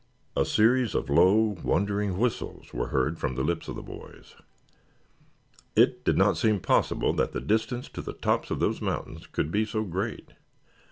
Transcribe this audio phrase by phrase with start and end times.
[0.35, 4.33] A series of low wondering whistles were heard from the lips of the boys.
[5.75, 9.51] It did not seem possible that the distance to the tops of those mountains could
[9.51, 10.29] be so great.